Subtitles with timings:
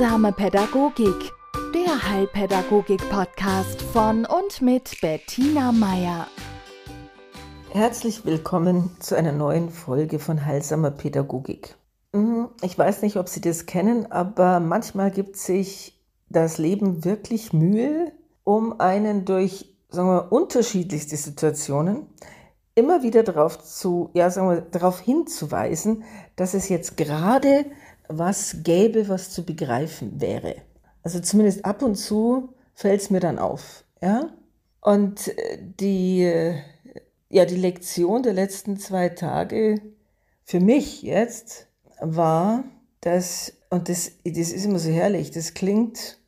[0.00, 1.30] Heilsame Pädagogik,
[1.74, 6.26] der Heilpädagogik-Podcast von und mit Bettina Meier.
[7.68, 11.76] Herzlich willkommen zu einer neuen Folge von Heilsamer Pädagogik.
[12.14, 17.52] Mhm, ich weiß nicht, ob Sie das kennen, aber manchmal gibt sich das Leben wirklich
[17.52, 18.10] Mühe,
[18.42, 22.06] um einen durch sagen wir, unterschiedlichste Situationen
[22.74, 26.04] immer wieder darauf zu, ja, sagen wir, darauf hinzuweisen,
[26.36, 27.66] dass es jetzt gerade
[28.10, 30.56] was gäbe, was zu begreifen wäre.
[31.02, 33.84] Also zumindest ab und zu fällt es mir dann auf.
[34.02, 34.30] Ja?
[34.80, 36.56] Und äh, die, äh,
[37.28, 39.80] ja, die Lektion der letzten zwei Tage
[40.44, 41.68] für mich jetzt
[42.00, 42.64] war,
[43.00, 46.18] dass, und das, das ist immer so herrlich, das klingt,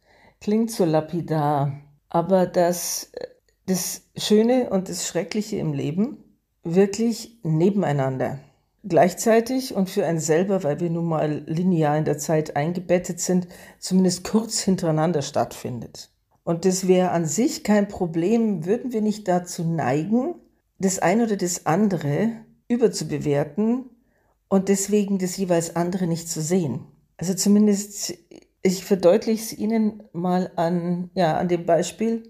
[0.41, 1.73] klingt so lapidar,
[2.09, 3.27] aber dass äh,
[3.67, 6.23] das Schöne und das Schreckliche im Leben
[6.63, 8.39] wirklich nebeneinander
[8.85, 13.49] gleichzeitig und für einen selber, weil wir nun mal linear in der Zeit eingebettet sind,
[13.79, 16.11] zumindest kurz hintereinander stattfindet.
[16.45, 20.35] Und das wäre an sich kein Problem, würden wir nicht dazu neigen,
[20.79, 22.33] das eine oder das andere
[22.67, 23.85] überzubewerten
[24.49, 26.87] und deswegen das jeweils andere nicht zu sehen.
[27.17, 28.15] Also zumindest,
[28.63, 32.25] ich verdeutliche es Ihnen mal an, ja, an dem Beispiel.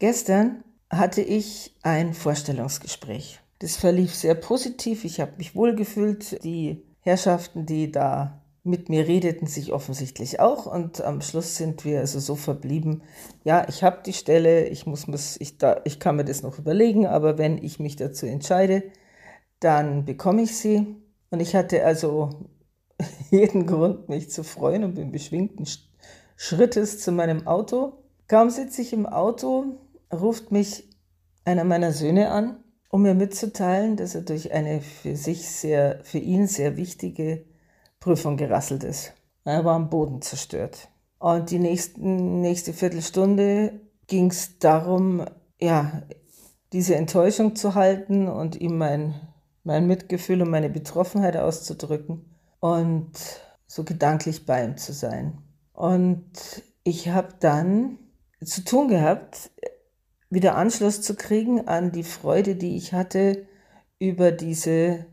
[0.00, 3.41] Gestern hatte ich ein Vorstellungsgespräch.
[3.62, 5.04] Das verlief sehr positiv.
[5.04, 6.42] Ich habe mich wohlgefühlt.
[6.42, 10.66] Die Herrschaften, die da mit mir redeten, sich offensichtlich auch.
[10.66, 13.02] Und am Schluss sind wir also so verblieben,
[13.44, 16.58] ja, ich habe die Stelle, ich, muss, muss, ich, da, ich kann mir das noch
[16.58, 18.82] überlegen, aber wenn ich mich dazu entscheide,
[19.60, 20.96] dann bekomme ich sie.
[21.30, 22.30] Und ich hatte also
[23.30, 25.66] jeden Grund, mich zu freuen und bin beschwingten
[26.34, 27.92] Schrittes zu meinem Auto.
[28.26, 29.78] Kaum sitze ich im Auto,
[30.12, 30.90] ruft mich
[31.44, 32.61] einer meiner Söhne an
[32.92, 37.42] um mir mitzuteilen, dass er durch eine für sich sehr, für ihn sehr wichtige
[38.00, 39.14] Prüfung gerasselt ist.
[39.44, 40.88] Er war am Boden zerstört.
[41.18, 45.24] Und die nächsten, nächste Viertelstunde ging es darum,
[45.58, 46.02] ja,
[46.74, 49.14] diese Enttäuschung zu halten und ihm mein,
[49.64, 52.26] mein Mitgefühl und meine Betroffenheit auszudrücken
[52.60, 53.12] und
[53.66, 55.38] so gedanklich bei ihm zu sein.
[55.72, 56.26] Und
[56.84, 57.96] ich habe dann
[58.44, 59.50] zu tun gehabt,
[60.32, 63.46] wieder Anschluss zu kriegen an die Freude, die ich hatte
[63.98, 65.04] über diese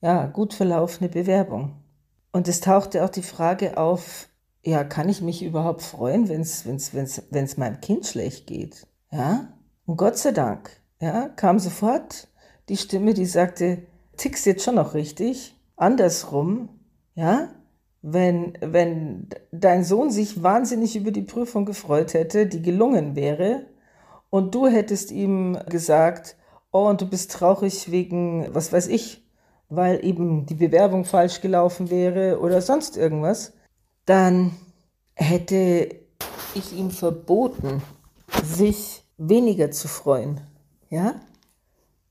[0.00, 1.82] ja, gut verlaufene Bewerbung.
[2.30, 4.28] Und es tauchte auch die Frage auf,
[4.64, 8.86] ja, kann ich mich überhaupt freuen, wenn es wenn's, wenn's, wenn's meinem Kind schlecht geht?
[9.10, 9.52] Ja?
[9.84, 12.28] Und Gott sei Dank, ja, kam sofort
[12.68, 13.82] die Stimme, die sagte,
[14.16, 16.68] tickst jetzt schon noch richtig, andersrum,
[17.14, 17.48] ja,
[18.02, 23.66] wenn, wenn dein Sohn sich wahnsinnig über die Prüfung gefreut hätte, die gelungen wäre,
[24.30, 26.36] und du hättest ihm gesagt,
[26.72, 29.24] oh, und du bist traurig wegen, was weiß ich,
[29.68, 33.52] weil eben die Bewerbung falsch gelaufen wäre oder sonst irgendwas,
[34.06, 34.52] dann
[35.14, 35.94] hätte
[36.54, 37.82] ich ihm verboten,
[38.42, 40.40] sich weniger zu freuen.
[40.88, 41.20] Ja?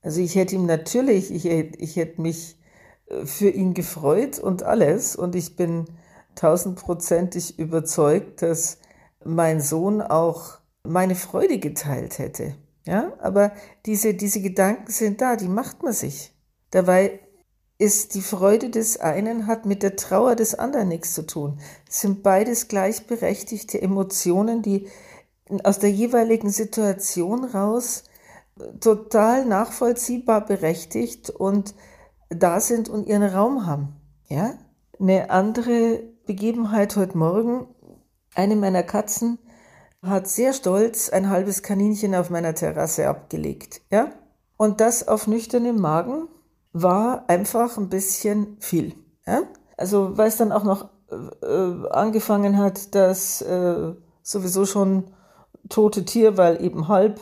[0.01, 2.57] Also ich hätte ihm natürlich, ich, ich hätte mich
[3.07, 5.15] äh, für ihn gefreut und alles.
[5.15, 5.85] Und ich bin
[6.35, 8.79] tausendprozentig überzeugt, dass
[9.25, 12.55] mein Sohn auch meine Freude geteilt hätte.
[12.85, 13.51] Ja, aber
[13.85, 16.33] diese, diese Gedanken sind da, die macht man sich.
[16.71, 17.19] Dabei
[17.77, 21.59] ist die Freude des einen hat mit der Trauer des anderen nichts zu tun.
[21.89, 24.87] Es sind beides gleichberechtigte Emotionen, die
[25.63, 28.03] aus der jeweiligen Situation raus
[28.79, 31.75] total nachvollziehbar berechtigt und
[32.29, 33.95] da sind und ihren Raum haben.
[34.27, 34.57] Ja?
[34.99, 37.67] Eine andere Begebenheit heute Morgen,
[38.33, 39.37] eine meiner Katzen
[40.01, 43.81] hat sehr stolz ein halbes Kaninchen auf meiner Terrasse abgelegt.
[43.91, 44.11] Ja?
[44.57, 46.27] Und das auf nüchternem Magen
[46.73, 48.95] war einfach ein bisschen viel.
[49.25, 49.43] Ja?
[49.75, 50.89] Also weil es dann auch noch
[51.41, 55.13] äh, angefangen hat, das äh, sowieso schon
[55.69, 57.19] tote Tier, weil eben halb,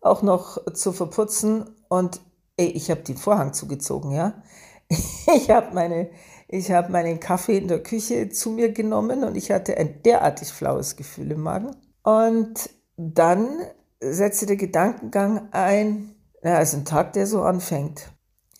[0.00, 1.64] auch noch zu verputzen.
[1.88, 2.20] Und
[2.56, 4.42] ey, ich habe den Vorhang zugezogen, ja.
[5.34, 6.10] Ich habe meine,
[6.48, 10.48] ich habe meinen Kaffee in der Küche zu mir genommen und ich hatte ein derartig
[10.48, 11.76] flaues Gefühl im Magen.
[12.08, 13.48] Und dann
[14.00, 18.10] setzte der Gedankengang ein, ja, also ein Tag, der so anfängt.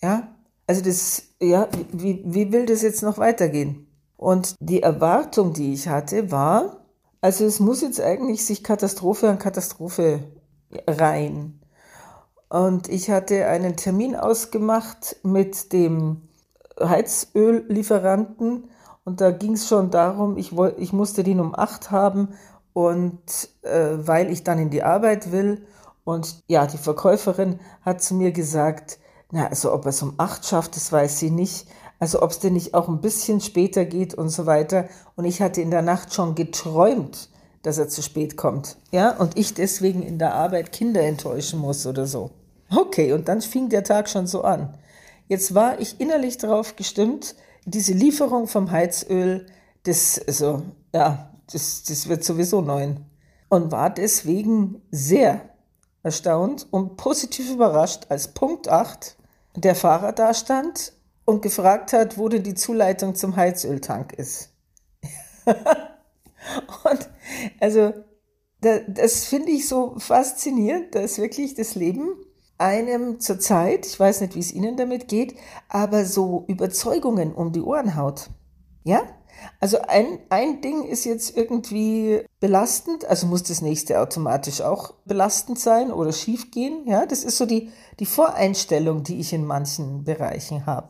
[0.03, 0.27] Ja,
[0.67, 3.87] also das, ja, wie, wie will das jetzt noch weitergehen?
[4.17, 6.85] Und die Erwartung, die ich hatte, war,
[7.21, 10.19] also es muss jetzt eigentlich sich Katastrophe an Katastrophe
[10.87, 11.59] rein.
[12.49, 16.21] Und ich hatte einen Termin ausgemacht mit dem
[16.79, 18.69] Heizöllieferanten
[19.05, 22.35] und da ging es schon darum, ich, ich musste den um acht haben
[22.79, 25.67] und äh, weil ich dann in die Arbeit will.
[26.05, 28.99] Und ja, die Verkäuferin hat zu mir gesagt,
[29.31, 31.67] na, also ob er es um acht schafft, das weiß sie nicht,
[31.99, 34.87] Also ob es denn nicht auch ein bisschen später geht und so weiter.
[35.17, 37.29] Und ich hatte in der Nacht schon geträumt,
[37.61, 38.77] dass er zu spät kommt.
[38.91, 42.31] Ja, und ich deswegen in der Arbeit Kinder enttäuschen muss oder so.
[42.73, 44.73] Okay, und dann fing der Tag schon so an.
[45.27, 47.35] Jetzt war ich innerlich darauf gestimmt,
[47.65, 49.45] diese Lieferung vom Heizöl,
[49.83, 50.61] das, also,
[50.93, 53.05] ja, das, das wird sowieso neun.
[53.49, 55.49] Und war deswegen sehr
[56.03, 59.17] erstaunt und positiv überrascht, als Punkt 8
[59.55, 60.93] der Fahrer da stand
[61.25, 64.53] und gefragt hat, wo denn die Zuleitung zum Heizöltank ist.
[65.45, 67.09] und
[67.59, 67.93] also,
[68.61, 72.13] das, das finde ich so faszinierend, dass wirklich das Leben
[72.57, 75.35] einem zurzeit, ich weiß nicht, wie es Ihnen damit geht,
[75.69, 78.29] aber so Überzeugungen um die Ohren haut.
[78.83, 79.01] Ja?
[79.59, 85.59] Also ein, ein Ding ist jetzt irgendwie belastend, also muss das nächste automatisch auch belastend
[85.59, 86.83] sein oder schief gehen.
[86.85, 90.89] Ja, das ist so die, die Voreinstellung, die ich in manchen Bereichen habe.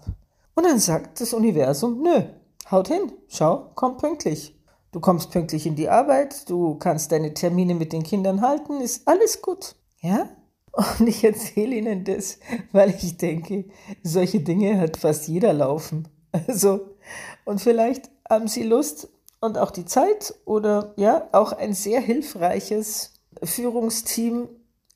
[0.55, 2.23] Und dann sagt das Universum, nö,
[2.69, 4.55] haut hin, schau, komm pünktlich.
[4.91, 9.07] Du kommst pünktlich in die Arbeit, du kannst deine Termine mit den Kindern halten, ist
[9.07, 9.75] alles gut.
[10.01, 10.29] Ja?
[10.71, 12.39] Und ich erzähle Ihnen das,
[12.71, 13.65] weil ich denke,
[14.03, 16.07] solche Dinge hat fast jeder laufen.
[16.47, 16.95] Also,
[17.43, 19.09] und vielleicht haben Sie Lust
[19.39, 24.49] und auch die Zeit oder ja, auch ein sehr hilfreiches Führungsteam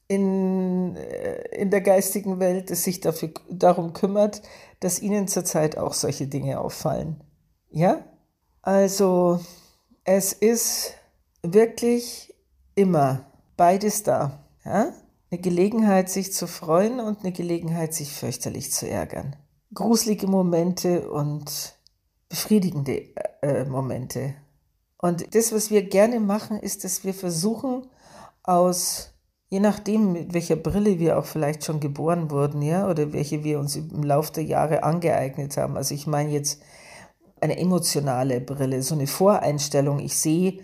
[0.07, 4.41] in, äh, in der geistigen Welt, das sich dafür, darum kümmert,
[4.80, 7.24] dass Ihnen zurzeit auch solche Dinge auffallen.
[7.71, 8.03] Ja?
[8.62, 9.39] Also,
[10.03, 10.94] es ist
[11.41, 12.33] wirklich
[12.75, 13.25] immer
[13.57, 14.45] beides da.
[14.65, 14.94] Ja?
[15.31, 19.36] Eine Gelegenheit, sich zu freuen und eine Gelegenheit, sich fürchterlich zu ärgern.
[19.74, 21.75] Gruselige Momente und
[22.33, 23.13] befriedigende
[23.44, 24.33] äh, Momente.
[24.97, 27.85] Und das, was wir gerne machen, ist, dass wir versuchen,
[28.41, 29.13] aus,
[29.50, 33.59] je nachdem, mit welcher Brille wir auch vielleicht schon geboren wurden, ja, oder welche wir
[33.59, 35.77] uns im Laufe der Jahre angeeignet haben.
[35.77, 36.59] Also ich meine jetzt
[37.39, 40.00] eine emotionale Brille, so eine Voreinstellung.
[40.00, 40.59] Ich sehe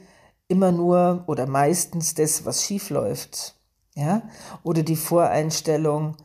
[0.48, 3.60] immer nur oder meistens das, was schief läuft.
[3.94, 4.24] Ja?
[4.64, 6.18] Oder die Voreinstellung,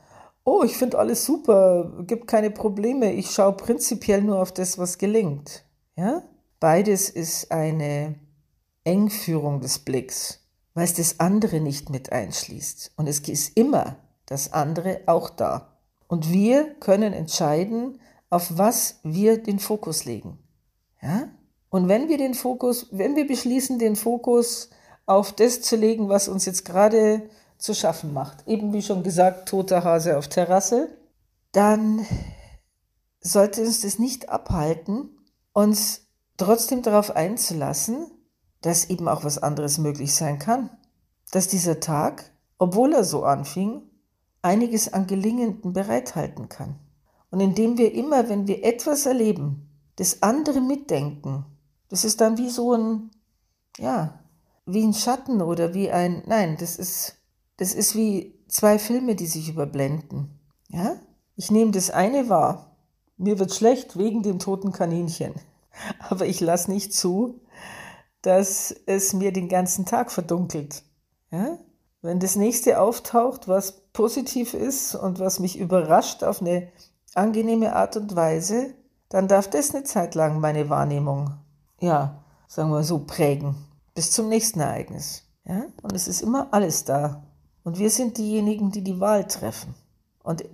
[0.44, 4.98] oh, ich finde alles super, gibt keine Probleme, ich schaue prinzipiell nur auf das, was
[4.98, 5.64] gelingt.
[5.96, 6.22] Ja?
[6.60, 8.14] Beides ist eine
[8.84, 10.40] Engführung des Blicks,
[10.74, 12.92] weil es das andere nicht mit einschließt.
[12.96, 13.96] Und es ist immer
[14.26, 15.78] das andere auch da.
[16.06, 18.00] Und wir können entscheiden,
[18.30, 20.38] auf was wir den Fokus legen.
[21.02, 21.28] Ja?
[21.70, 24.70] Und wenn wir den Fokus, wenn wir beschließen, den Fokus
[25.06, 27.28] auf das zu legen, was uns jetzt gerade
[27.58, 30.88] zu schaffen macht, eben wie schon gesagt, toter Hase auf Terrasse,
[31.52, 32.06] dann
[33.20, 35.10] sollte uns das nicht abhalten,
[35.52, 36.02] uns
[36.36, 38.10] trotzdem darauf einzulassen,
[38.60, 40.70] dass eben auch was anderes möglich sein kann.
[41.30, 43.82] Dass dieser Tag, obwohl er so anfing,
[44.42, 46.78] einiges an Gelingenden bereithalten kann.
[47.30, 51.46] Und indem wir immer, wenn wir etwas erleben, das andere mitdenken,
[51.88, 53.10] das ist dann wie so ein,
[53.78, 54.18] ja,
[54.66, 57.16] wie ein Schatten oder wie ein, nein, das ist
[57.56, 60.38] das ist wie zwei Filme, die sich überblenden.
[60.68, 60.96] Ja?
[61.36, 62.76] Ich nehme das eine wahr.
[63.16, 65.34] Mir wird schlecht wegen dem toten Kaninchen.
[66.08, 67.40] Aber ich lasse nicht zu,
[68.22, 70.82] dass es mir den ganzen Tag verdunkelt.
[71.30, 71.58] Ja?
[72.02, 76.68] Wenn das nächste auftaucht, was positiv ist und was mich überrascht auf eine
[77.14, 78.74] angenehme Art und Weise,
[79.08, 81.34] dann darf das eine Zeit lang meine Wahrnehmung,
[81.80, 83.54] ja, sagen wir so, prägen.
[83.94, 85.22] Bis zum nächsten Ereignis.
[85.44, 85.66] Ja?
[85.82, 87.22] Und es ist immer alles da.
[87.64, 89.74] Und wir sind diejenigen, die die Wahl treffen.
[90.22, 90.44] Und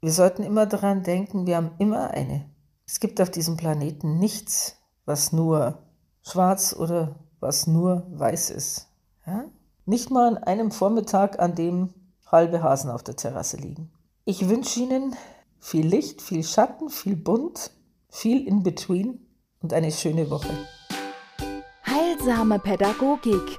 [0.00, 2.50] wir sollten immer daran denken, wir haben immer eine.
[2.86, 5.78] Es gibt auf diesem Planeten nichts, was nur
[6.22, 8.88] schwarz oder was nur weiß ist.
[9.26, 9.44] Ja?
[9.86, 11.94] Nicht mal an einem Vormittag, an dem
[12.26, 13.92] halbe Hasen auf der Terrasse liegen.
[14.24, 15.14] Ich wünsche Ihnen
[15.58, 17.70] viel Licht, viel Schatten, viel Bunt,
[18.08, 19.24] viel in between
[19.62, 20.50] und eine schöne Woche.
[21.86, 23.58] Heilsame Pädagogik